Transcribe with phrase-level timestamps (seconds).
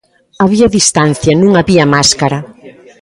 [0.43, 2.39] Había distancia, non había máscara.